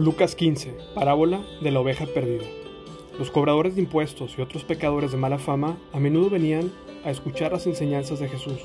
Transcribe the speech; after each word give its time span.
Lucas 0.00 0.34
15, 0.34 0.74
parábola 0.94 1.42
de 1.60 1.70
la 1.70 1.80
oveja 1.80 2.06
perdida. 2.06 2.46
Los 3.18 3.30
cobradores 3.30 3.74
de 3.74 3.82
impuestos 3.82 4.34
y 4.38 4.40
otros 4.40 4.64
pecadores 4.64 5.12
de 5.12 5.18
mala 5.18 5.36
fama 5.36 5.76
a 5.92 6.00
menudo 6.00 6.30
venían 6.30 6.72
a 7.04 7.10
escuchar 7.10 7.52
las 7.52 7.66
enseñanzas 7.66 8.18
de 8.18 8.26
Jesús. 8.26 8.60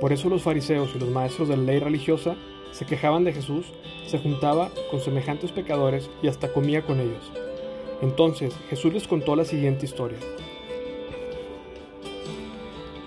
Por 0.00 0.14
eso 0.14 0.30
los 0.30 0.42
fariseos 0.42 0.88
y 0.94 0.98
los 0.98 1.10
maestros 1.10 1.48
de 1.48 1.58
la 1.58 1.64
ley 1.64 1.80
religiosa 1.80 2.36
se 2.72 2.86
quejaban 2.86 3.24
de 3.24 3.34
Jesús, 3.34 3.74
se 4.06 4.18
juntaba 4.18 4.70
con 4.90 5.02
semejantes 5.02 5.52
pecadores 5.52 6.08
y 6.22 6.28
hasta 6.28 6.50
comía 6.50 6.80
con 6.80 6.98
ellos. 6.98 7.30
Entonces 8.00 8.54
Jesús 8.70 8.94
les 8.94 9.06
contó 9.06 9.36
la 9.36 9.44
siguiente 9.44 9.84
historia. 9.84 10.18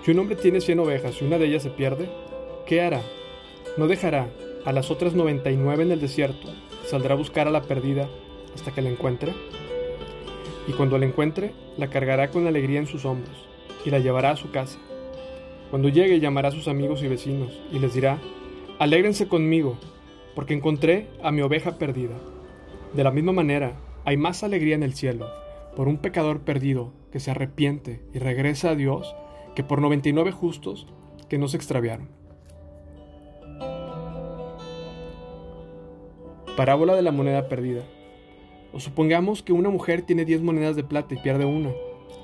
Si 0.04 0.12
un 0.12 0.20
hombre 0.20 0.36
tiene 0.36 0.60
cien 0.60 0.78
ovejas 0.78 1.20
y 1.20 1.24
una 1.24 1.38
de 1.38 1.46
ellas 1.46 1.64
se 1.64 1.70
pierde, 1.70 2.08
¿qué 2.66 2.82
hará? 2.82 3.02
¿No 3.76 3.88
dejará 3.88 4.28
a 4.64 4.70
las 4.70 4.92
otras 4.92 5.14
99 5.14 5.82
en 5.82 5.90
el 5.90 6.00
desierto 6.00 6.46
saldrá 6.88 7.14
a 7.14 7.18
buscar 7.18 7.46
a 7.46 7.50
la 7.50 7.62
perdida 7.62 8.08
hasta 8.54 8.72
que 8.72 8.82
la 8.82 8.90
encuentre. 8.90 9.34
Y 10.66 10.72
cuando 10.72 10.98
la 10.98 11.06
encuentre, 11.06 11.52
la 11.76 11.90
cargará 11.90 12.30
con 12.30 12.46
alegría 12.46 12.78
en 12.78 12.86
sus 12.86 13.04
hombros 13.04 13.36
y 13.84 13.90
la 13.90 13.98
llevará 13.98 14.30
a 14.30 14.36
su 14.36 14.50
casa. 14.50 14.78
Cuando 15.70 15.88
llegue, 15.88 16.20
llamará 16.20 16.48
a 16.48 16.52
sus 16.52 16.66
amigos 16.66 17.02
y 17.02 17.08
vecinos 17.08 17.52
y 17.70 17.78
les 17.78 17.94
dirá, 17.94 18.18
Alégrense 18.78 19.28
conmigo, 19.28 19.76
porque 20.34 20.54
encontré 20.54 21.08
a 21.22 21.30
mi 21.30 21.42
oveja 21.42 21.78
perdida. 21.78 22.16
De 22.94 23.04
la 23.04 23.10
misma 23.10 23.32
manera, 23.32 23.76
hay 24.04 24.16
más 24.16 24.42
alegría 24.42 24.74
en 24.74 24.82
el 24.82 24.94
cielo 24.94 25.26
por 25.76 25.88
un 25.88 25.98
pecador 25.98 26.40
perdido 26.40 26.92
que 27.12 27.20
se 27.20 27.30
arrepiente 27.30 28.02
y 28.14 28.18
regresa 28.18 28.70
a 28.70 28.74
Dios 28.74 29.14
que 29.54 29.62
por 29.62 29.80
99 29.82 30.32
justos 30.32 30.86
que 31.28 31.38
no 31.38 31.48
se 31.48 31.56
extraviaron. 31.56 32.17
Parábola 36.58 36.96
de 36.96 37.02
la 37.02 37.12
moneda 37.12 37.48
perdida. 37.48 37.82
O 38.72 38.80
supongamos 38.80 39.44
que 39.44 39.52
una 39.52 39.70
mujer 39.70 40.02
tiene 40.02 40.24
10 40.24 40.42
monedas 40.42 40.74
de 40.74 40.82
plata 40.82 41.14
y 41.14 41.18
pierde 41.18 41.44
una. 41.44 41.70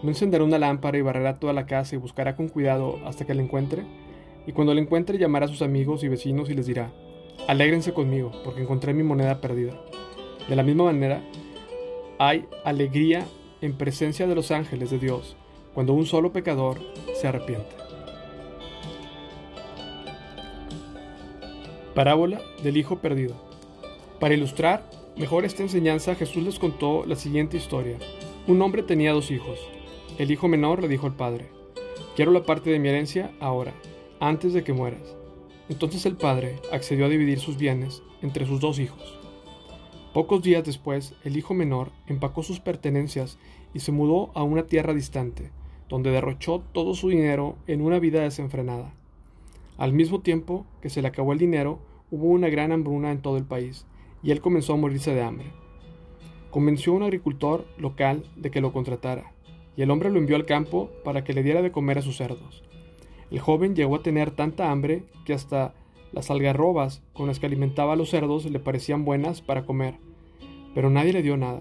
¿No 0.03 0.09
encenderá 0.09 0.43
una 0.43 0.59
lámpara 0.59 0.99
y 0.99 1.03
barrerá 1.03 1.39
toda 1.39 1.53
la 1.53 1.67
casa 1.67 1.95
y 1.95 1.99
buscará 1.99 2.35
con 2.35 2.49
cuidado 2.49 2.99
hasta 3.07 3.25
que 3.25 3.33
la 3.33 3.43
encuentre? 3.43 3.85
Y 4.45 4.51
cuando 4.51 4.75
la 4.75 4.81
encuentre 4.81 5.19
llamará 5.19 5.47
a 5.47 5.49
sus 5.49 5.63
amigos 5.63 6.03
y 6.03 6.09
vecinos 6.09 6.51
y 6.51 6.55
les 6.55 6.67
dirá, 6.67 6.91
alégrense 7.47 7.95
conmigo, 7.95 8.33
porque 8.43 8.63
encontré 8.63 8.93
mi 8.93 9.05
moneda 9.05 9.41
perdida. 9.41 9.81
De 10.49 10.57
la 10.57 10.65
misma 10.65 10.83
manera, 10.83 11.23
hay 12.19 12.47
alegría 12.65 13.25
en 13.61 13.79
presencia 13.79 14.27
de 14.27 14.35
los 14.35 14.51
ángeles 14.51 14.91
de 14.91 14.99
Dios 14.99 15.37
cuando 15.75 15.93
un 15.93 16.07
solo 16.07 16.33
pecador 16.33 16.81
se 17.15 17.29
arrepiente. 17.29 17.77
Parábola 21.95 22.41
del 22.65 22.77
Hijo 22.79 22.99
Perdido. 22.99 23.54
Para 24.21 24.35
ilustrar 24.35 24.89
mejor 25.17 25.45
esta 25.45 25.63
enseñanza, 25.63 26.15
Jesús 26.15 26.45
les 26.45 26.59
contó 26.59 27.05
la 27.07 27.17
siguiente 27.17 27.57
historia. 27.57 27.99
Un 28.47 28.63
hombre 28.63 28.83
tenía 28.83 29.13
dos 29.13 29.31
hijos. 29.31 29.59
El 30.19 30.31
hijo 30.31 30.49
menor 30.49 30.81
le 30.81 30.89
dijo 30.89 31.07
al 31.07 31.17
padre, 31.17 31.49
quiero 32.15 32.31
la 32.31 32.45
parte 32.45 32.71
de 32.71 32.79
mi 32.79 32.89
herencia 32.89 33.33
ahora, 33.41 33.75
antes 34.21 34.53
de 34.53 34.63
que 34.63 34.73
mueras. 34.73 35.17
Entonces 35.69 36.07
el 36.07 36.17
padre 36.17 36.61
accedió 36.73 37.07
a 37.07 37.09
dividir 37.09 37.41
sus 37.41 37.57
bienes 37.57 38.03
entre 38.23 38.47
sus 38.47 38.61
dos 38.61 38.79
hijos. 38.79 39.19
Pocos 40.13 40.43
días 40.43 40.63
después, 40.63 41.15
el 41.25 41.37
hijo 41.37 41.55
menor 41.55 41.91
empacó 42.07 42.45
sus 42.45 42.61
pertenencias 42.61 43.39
y 43.73 43.81
se 43.81 43.91
mudó 43.91 44.31
a 44.35 44.45
una 44.45 44.67
tierra 44.67 44.95
distante, 44.95 45.51
donde 45.89 46.13
derrochó 46.13 46.63
todo 46.73 46.95
su 46.95 47.09
dinero 47.09 47.57
en 47.67 47.81
una 47.81 47.99
vida 47.99 48.23
desenfrenada. 48.23 48.95
Al 49.77 49.93
mismo 49.93 50.21
tiempo 50.21 50.67
que 50.81 50.91
se 50.91 51.03
le 51.03 51.09
acabó 51.09 51.33
el 51.33 51.41
dinero, 51.41 51.81
hubo 52.13 52.29
una 52.29 52.49
gran 52.49 52.71
hambruna 52.71 53.11
en 53.11 53.23
todo 53.23 53.37
el 53.37 53.45
país, 53.45 53.87
y 54.25 54.31
él 54.31 54.41
comenzó 54.41 54.73
a 54.73 54.77
morirse 54.77 55.15
de 55.15 55.23
hambre. 55.23 55.53
Convenció 56.51 56.93
a 56.93 56.97
un 56.97 57.03
agricultor 57.03 57.67
local 57.77 58.25
de 58.37 58.51
que 58.51 58.63
lo 58.63 58.73
contratara, 58.73 59.33
y 59.77 59.83
el 59.83 59.91
hombre 59.91 60.11
lo 60.11 60.19
envió 60.19 60.37
al 60.37 60.47
campo 60.47 60.91
para 61.05 61.23
que 61.25 61.35
le 61.35 61.43
diera 61.43 61.63
de 61.63 61.71
comer 61.71 61.99
a 61.99 62.03
sus 62.03 62.17
cerdos. 62.17 62.65
El 63.31 63.41
joven 63.41 63.77
llegó 63.77 63.97
a 63.97 64.03
tener 64.03 64.31
tanta 64.31 64.71
hambre 64.71 65.05
que 65.25 65.35
hasta 65.35 65.75
las 66.13 66.31
algarrobas 66.31 67.03
con 67.13 67.27
las 67.27 67.39
que 67.39 67.47
alimentaba 67.47 67.93
a 67.93 67.97
los 67.97 68.09
cerdos 68.11 68.45
le 68.47 68.61
parecían 68.61 69.05
buenas 69.05 69.43
para 69.43 69.67
comer, 69.67 69.97
pero 70.75 70.89
nadie 70.89 71.13
le 71.13 71.23
dio 71.23 71.37
nada. 71.37 71.61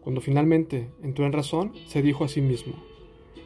Cuando 0.00 0.20
finalmente 0.20 0.88
entró 1.02 1.26
en 1.26 1.32
razón, 1.32 1.72
se 1.86 2.00
dijo 2.00 2.24
a 2.24 2.28
sí 2.28 2.40
mismo, 2.40 2.74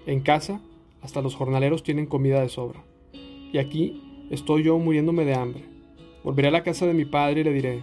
en 0.06 0.20
casa 0.20 0.60
hasta 1.02 1.22
los 1.22 1.34
jornaleros 1.34 1.82
tienen 1.82 2.06
comida 2.06 2.40
de 2.40 2.48
sobra, 2.48 2.84
y 3.12 3.58
aquí 3.58 4.28
estoy 4.30 4.62
yo 4.62 4.78
muriéndome 4.78 5.24
de 5.24 5.34
hambre. 5.34 5.64
Volveré 6.22 6.48
a 6.48 6.52
la 6.52 6.62
casa 6.62 6.86
de 6.86 6.94
mi 6.94 7.04
padre 7.04 7.40
y 7.40 7.44
le 7.44 7.52
diré, 7.52 7.82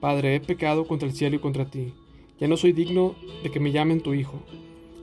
Padre, 0.00 0.36
he 0.36 0.40
pecado 0.40 0.86
contra 0.86 1.08
el 1.08 1.14
cielo 1.14 1.36
y 1.36 1.40
contra 1.40 1.64
ti. 1.64 1.92
Ya 2.38 2.46
no 2.46 2.56
soy 2.56 2.72
digno 2.72 3.16
de 3.42 3.50
que 3.50 3.58
me 3.58 3.72
llamen 3.72 4.00
tu 4.00 4.14
hijo. 4.14 4.40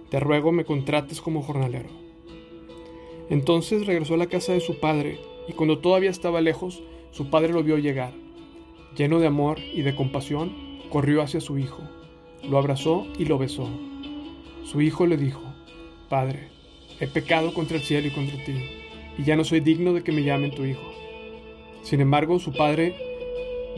Te 0.09 0.21
ruego 0.21 0.53
me 0.53 0.63
contrates 0.63 1.19
como 1.19 1.41
jornalero. 1.41 1.89
Entonces 3.29 3.85
regresó 3.85 4.13
a 4.13 4.17
la 4.17 4.27
casa 4.27 4.53
de 4.53 4.61
su 4.61 4.79
padre, 4.79 5.19
y 5.49 5.53
cuando 5.53 5.79
todavía 5.79 6.09
estaba 6.09 6.39
lejos, 6.39 6.81
su 7.11 7.29
padre 7.29 7.51
lo 7.51 7.61
vio 7.61 7.77
llegar. 7.77 8.13
Lleno 8.95 9.19
de 9.19 9.27
amor 9.27 9.59
y 9.59 9.81
de 9.81 9.95
compasión, 9.95 10.79
corrió 10.89 11.21
hacia 11.21 11.41
su 11.41 11.57
hijo, 11.57 11.83
lo 12.47 12.57
abrazó 12.57 13.05
y 13.17 13.25
lo 13.25 13.37
besó. 13.37 13.67
Su 14.63 14.79
hijo 14.79 15.05
le 15.05 15.17
dijo, 15.17 15.41
Padre, 16.07 16.47
he 17.01 17.07
pecado 17.07 17.53
contra 17.53 17.75
el 17.75 17.83
cielo 17.83 18.07
y 18.07 18.11
contra 18.11 18.41
ti, 18.45 18.53
y 19.17 19.23
ya 19.23 19.35
no 19.35 19.43
soy 19.43 19.59
digno 19.59 19.91
de 19.91 20.03
que 20.03 20.13
me 20.13 20.23
llamen 20.23 20.55
tu 20.55 20.63
hijo. 20.63 20.83
Sin 21.81 21.99
embargo, 21.99 22.39
su 22.39 22.53
padre 22.53 22.95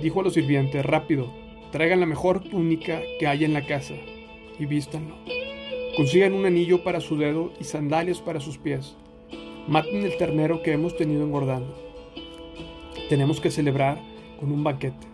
dijo 0.01 0.19
a 0.19 0.23
los 0.23 0.33
sirvientes, 0.33 0.85
rápido, 0.85 1.31
traigan 1.71 1.99
la 1.99 2.05
mejor 2.05 2.43
túnica 2.43 3.01
que 3.19 3.27
haya 3.27 3.45
en 3.45 3.53
la 3.53 3.65
casa 3.65 3.95
y 4.59 4.65
vístanlo. 4.65 5.15
Consigan 5.95 6.33
un 6.33 6.45
anillo 6.45 6.83
para 6.83 7.01
su 7.01 7.17
dedo 7.17 7.51
y 7.59 7.63
sandalias 7.63 8.21
para 8.21 8.39
sus 8.39 8.57
pies. 8.57 8.95
Maten 9.67 10.03
el 10.03 10.17
ternero 10.17 10.61
que 10.61 10.71
hemos 10.71 10.95
tenido 10.95 11.23
engordando. 11.23 11.75
Tenemos 13.09 13.39
que 13.39 13.51
celebrar 13.51 13.99
con 14.39 14.51
un 14.51 14.63
banquete, 14.63 15.07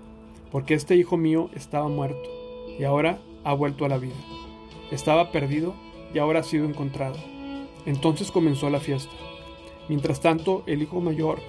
porque 0.52 0.74
este 0.74 0.96
hijo 0.96 1.18
mío 1.18 1.50
estaba 1.56 1.88
muerto 1.88 2.30
y 2.78 2.84
ahora 2.84 3.20
ha 3.44 3.54
vuelto 3.54 3.86
a 3.86 3.90
la 3.90 3.98
vida. 3.98 4.16
Estaba 4.92 5.32
perdido 5.32 5.74
y 6.14 6.20
ahora 6.20 6.42
ha 6.42 6.44
sido 6.44 6.66
encontrado. 6.66 7.18
Entonces 7.86 8.32
comenzó 8.32 8.70
la 8.70 8.80
fiesta. 8.80 9.14
Mientras 9.90 10.22
tanto, 10.22 10.64
el 10.66 10.82
hijo 10.82 11.02
mayor 11.02 11.40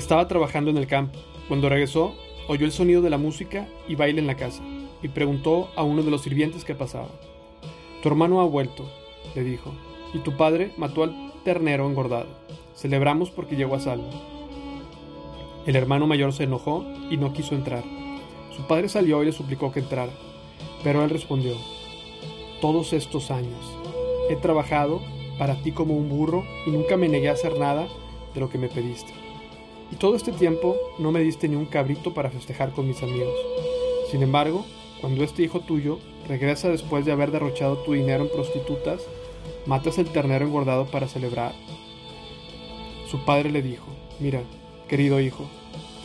estaba 0.00 0.26
trabajando 0.26 0.70
en 0.70 0.76
el 0.76 0.86
campo. 0.86 1.18
Cuando 1.46 1.68
regresó, 1.68 2.14
oyó 2.48 2.66
el 2.66 2.72
sonido 2.72 3.02
de 3.02 3.10
la 3.10 3.18
música 3.18 3.68
y 3.86 3.94
baile 3.94 4.20
en 4.20 4.26
la 4.26 4.36
casa, 4.36 4.62
y 5.02 5.08
preguntó 5.08 5.68
a 5.76 5.82
uno 5.82 6.02
de 6.02 6.10
los 6.10 6.22
sirvientes 6.22 6.64
qué 6.64 6.74
pasaba. 6.74 7.08
Tu 8.02 8.08
hermano 8.08 8.40
ha 8.40 8.44
vuelto, 8.44 8.90
le 9.34 9.44
dijo, 9.44 9.72
y 10.14 10.18
tu 10.18 10.36
padre 10.36 10.72
mató 10.76 11.04
al 11.04 11.32
ternero 11.44 11.86
engordado. 11.86 12.28
Celebramos 12.74 13.30
porque 13.30 13.56
llegó 13.56 13.74
a 13.74 13.80
salvo. 13.80 14.08
El 15.66 15.76
hermano 15.76 16.06
mayor 16.06 16.32
se 16.32 16.44
enojó 16.44 16.84
y 17.10 17.18
no 17.18 17.32
quiso 17.32 17.54
entrar. 17.54 17.84
Su 18.56 18.66
padre 18.66 18.88
salió 18.88 19.22
y 19.22 19.26
le 19.26 19.32
suplicó 19.32 19.70
que 19.70 19.80
entrara, 19.80 20.12
pero 20.82 21.04
él 21.04 21.10
respondió, 21.10 21.54
Todos 22.60 22.94
estos 22.94 23.30
años 23.30 23.78
he 24.30 24.36
trabajado 24.36 25.02
para 25.38 25.62
ti 25.62 25.72
como 25.72 25.94
un 25.94 26.08
burro 26.08 26.44
y 26.66 26.70
nunca 26.70 26.96
me 26.96 27.08
negué 27.08 27.28
a 27.28 27.34
hacer 27.34 27.58
nada 27.58 27.86
de 28.34 28.40
lo 28.40 28.48
que 28.48 28.58
me 28.58 28.68
pediste. 28.68 29.12
Y 29.92 29.96
todo 29.96 30.14
este 30.14 30.32
tiempo 30.32 30.76
no 30.98 31.12
me 31.12 31.20
diste 31.20 31.48
ni 31.48 31.56
un 31.56 31.66
cabrito 31.66 32.14
para 32.14 32.30
festejar 32.30 32.72
con 32.72 32.86
mis 32.86 33.02
amigos. 33.02 33.34
Sin 34.10 34.22
embargo, 34.22 34.64
cuando 35.00 35.24
este 35.24 35.42
hijo 35.42 35.60
tuyo 35.60 35.98
regresa 36.28 36.68
después 36.68 37.04
de 37.04 37.12
haber 37.12 37.30
derrochado 37.30 37.78
tu 37.78 37.92
dinero 37.92 38.24
en 38.24 38.30
prostitutas, 38.30 39.02
matas 39.66 39.98
el 39.98 40.06
ternero 40.06 40.46
engordado 40.46 40.86
para 40.86 41.08
celebrar. 41.08 41.52
Su 43.10 43.24
padre 43.24 43.50
le 43.50 43.62
dijo, 43.62 43.86
mira, 44.20 44.42
querido 44.88 45.20
hijo, 45.20 45.44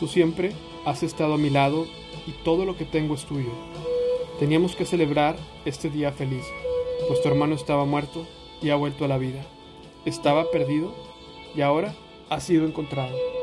tú 0.00 0.08
siempre 0.08 0.52
has 0.84 1.02
estado 1.02 1.34
a 1.34 1.38
mi 1.38 1.50
lado 1.50 1.86
y 2.26 2.32
todo 2.44 2.64
lo 2.64 2.76
que 2.76 2.84
tengo 2.84 3.14
es 3.14 3.24
tuyo. 3.24 3.50
Teníamos 4.38 4.74
que 4.76 4.84
celebrar 4.84 5.36
este 5.64 5.90
día 5.90 6.12
feliz, 6.12 6.44
pues 7.08 7.22
tu 7.22 7.28
hermano 7.28 7.54
estaba 7.54 7.84
muerto 7.84 8.26
y 8.60 8.70
ha 8.70 8.76
vuelto 8.76 9.04
a 9.04 9.08
la 9.08 9.18
vida. 9.18 9.44
Estaba 10.04 10.50
perdido 10.50 10.92
y 11.54 11.60
ahora 11.60 11.94
ha 12.28 12.40
sido 12.40 12.66
encontrado. 12.66 13.35